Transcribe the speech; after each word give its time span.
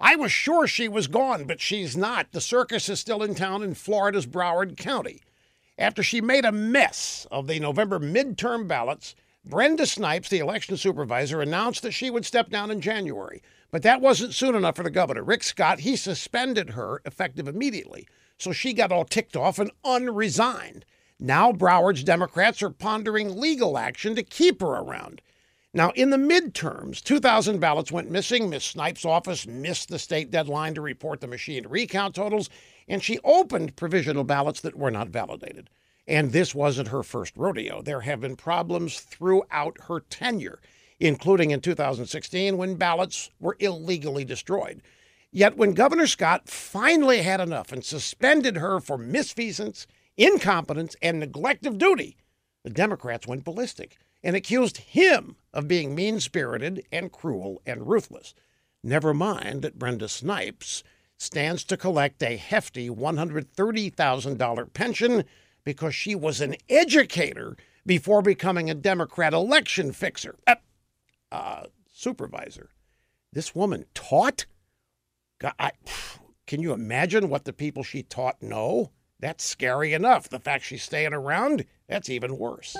I 0.00 0.16
was 0.16 0.32
sure 0.32 0.66
she 0.66 0.88
was 0.88 1.08
gone, 1.08 1.44
but 1.44 1.60
she's 1.60 1.94
not. 1.94 2.32
The 2.32 2.40
circus 2.40 2.88
is 2.88 2.98
still 2.98 3.22
in 3.22 3.34
town 3.34 3.62
in 3.62 3.74
Florida's 3.74 4.26
Broward 4.26 4.78
County. 4.78 5.20
After 5.78 6.02
she 6.02 6.22
made 6.22 6.46
a 6.46 6.52
mess 6.52 7.26
of 7.30 7.46
the 7.46 7.60
November 7.60 7.98
midterm 7.98 8.66
ballots, 8.66 9.14
Brenda 9.44 9.86
Snipes, 9.86 10.30
the 10.30 10.38
election 10.38 10.78
supervisor, 10.78 11.42
announced 11.42 11.82
that 11.82 11.92
she 11.92 12.08
would 12.08 12.24
step 12.24 12.48
down 12.48 12.70
in 12.70 12.80
January. 12.80 13.42
But 13.70 13.82
that 13.82 14.00
wasn't 14.00 14.34
soon 14.34 14.54
enough 14.54 14.76
for 14.76 14.82
the 14.82 14.90
governor. 14.90 15.22
Rick 15.22 15.42
Scott, 15.42 15.80
he 15.80 15.96
suspended 15.96 16.70
her 16.70 17.02
effective 17.04 17.46
immediately. 17.46 18.08
So 18.38 18.52
she 18.52 18.72
got 18.72 18.92
all 18.92 19.04
ticked 19.04 19.36
off 19.36 19.58
and 19.58 19.70
unresigned. 19.84 20.86
Now 21.18 21.52
Broward's 21.52 22.04
Democrats 22.04 22.62
are 22.62 22.70
pondering 22.70 23.38
legal 23.38 23.76
action 23.76 24.14
to 24.14 24.22
keep 24.22 24.62
her 24.62 24.66
around. 24.68 25.20
Now, 25.72 25.90
in 25.90 26.10
the 26.10 26.16
midterms, 26.16 27.00
2,000 27.00 27.60
ballots 27.60 27.92
went 27.92 28.10
missing. 28.10 28.50
Miss 28.50 28.64
Snipes' 28.64 29.04
office 29.04 29.46
missed 29.46 29.88
the 29.88 30.00
state 30.00 30.30
deadline 30.30 30.74
to 30.74 30.80
report 30.80 31.20
the 31.20 31.28
machine 31.28 31.64
recount 31.68 32.16
totals, 32.16 32.50
and 32.88 33.02
she 33.02 33.20
opened 33.22 33.76
provisional 33.76 34.24
ballots 34.24 34.60
that 34.62 34.76
were 34.76 34.90
not 34.90 35.10
validated. 35.10 35.70
And 36.08 36.32
this 36.32 36.56
wasn't 36.56 36.88
her 36.88 37.04
first 37.04 37.36
rodeo. 37.36 37.82
There 37.82 38.00
have 38.00 38.20
been 38.20 38.34
problems 38.34 38.98
throughout 38.98 39.76
her 39.86 40.00
tenure, 40.00 40.60
including 40.98 41.52
in 41.52 41.60
2016 41.60 42.56
when 42.56 42.74
ballots 42.74 43.30
were 43.38 43.56
illegally 43.60 44.24
destroyed. 44.24 44.82
Yet 45.30 45.56
when 45.56 45.74
Governor 45.74 46.08
Scott 46.08 46.48
finally 46.48 47.22
had 47.22 47.40
enough 47.40 47.70
and 47.70 47.84
suspended 47.84 48.56
her 48.56 48.80
for 48.80 48.98
misfeasance, 48.98 49.86
incompetence, 50.16 50.96
and 51.00 51.20
neglect 51.20 51.64
of 51.64 51.78
duty, 51.78 52.16
the 52.62 52.70
Democrats 52.70 53.26
went 53.26 53.44
ballistic 53.44 53.96
and 54.22 54.36
accused 54.36 54.78
him 54.78 55.36
of 55.52 55.68
being 55.68 55.94
mean 55.94 56.20
spirited 56.20 56.84
and 56.92 57.12
cruel 57.12 57.62
and 57.64 57.88
ruthless. 57.88 58.34
Never 58.82 59.14
mind 59.14 59.62
that 59.62 59.78
Brenda 59.78 60.08
Snipes 60.08 60.82
stands 61.16 61.64
to 61.64 61.76
collect 61.76 62.22
a 62.22 62.36
hefty 62.36 62.88
$130,000 62.88 64.72
pension 64.72 65.24
because 65.64 65.94
she 65.94 66.14
was 66.14 66.40
an 66.40 66.56
educator 66.68 67.56
before 67.86 68.22
becoming 68.22 68.70
a 68.70 68.74
Democrat 68.74 69.32
election 69.32 69.92
fixer, 69.92 70.36
uh, 70.46 70.56
uh, 71.30 71.64
supervisor. 71.92 72.70
This 73.32 73.54
woman 73.54 73.84
taught? 73.94 74.46
God, 75.38 75.54
I, 75.58 75.72
can 76.46 76.62
you 76.62 76.72
imagine 76.72 77.28
what 77.28 77.44
the 77.44 77.52
people 77.52 77.82
she 77.82 78.02
taught 78.02 78.42
know? 78.42 78.90
That's 79.20 79.44
scary 79.44 79.92
enough. 79.92 80.28
The 80.28 80.40
fact 80.40 80.64
she's 80.64 80.82
staying 80.82 81.12
around, 81.12 81.64
that's 81.90 82.08
even 82.08 82.38
worse. 82.38 82.76